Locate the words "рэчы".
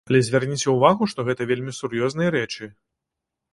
2.39-2.73